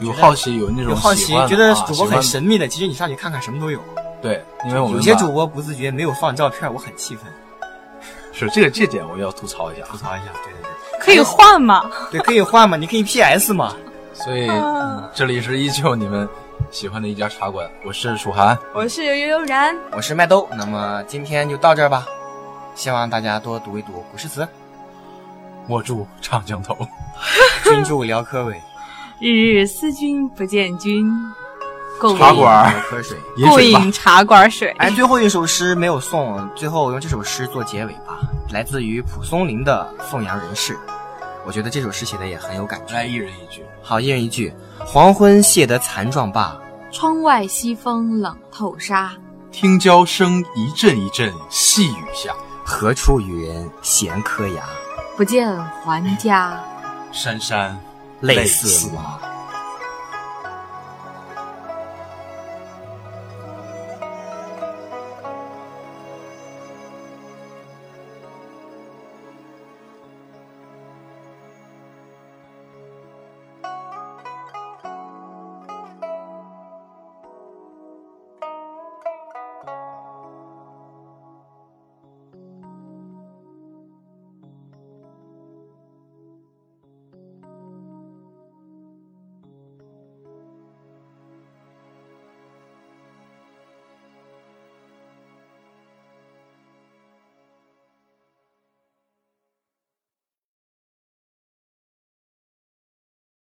[0.00, 3.80] 有好奇，有那种有好奇，觉得主播很神秘的，其实你上去看看，什么都有。
[4.22, 7.24] 对，因为我们有些主播不自觉没有放照片，我很气愤。
[8.32, 10.26] 是这个这点我要吐槽一下，吐槽一下。
[10.44, 11.90] 对对对，可以换吗？
[12.10, 12.76] 对，可以换吗？
[12.76, 13.74] 你可以 PS 吗？
[14.14, 14.50] 所以
[15.14, 16.28] 这里是依旧你们
[16.70, 20.48] 喜欢的一家茶馆，我是楚涵，我是悠悠然，我是麦兜。
[20.56, 22.06] 那么今天就到这儿吧，
[22.74, 24.46] 希望大家多读一读古诗词。
[25.66, 26.76] 我住长江头，
[27.64, 28.60] 君住辽柯尾，
[29.20, 31.10] 日日思君不见君。
[32.18, 33.18] 茶馆喝水，
[33.48, 34.70] 过饮茶馆水。
[34.78, 38.18] 哎，最后一首诗没有送，最后用这首诗做结尾吧。
[38.50, 40.74] 来自于蒲松龄的《凤阳人士》，
[41.44, 42.94] 我觉得这首诗写的也很有感觉。
[42.94, 43.64] 来，一人一句。
[43.82, 44.52] 好，一人一句。
[44.78, 46.58] 黄昏谢得残妆罢，
[46.90, 49.12] 窗外西风冷透纱。
[49.52, 52.32] 听娇声一阵一阵细雨下，
[52.64, 54.62] 何处与人闲磕牙？
[55.16, 56.58] 不见还家，
[57.12, 57.78] 山山
[58.20, 59.29] 泪似马。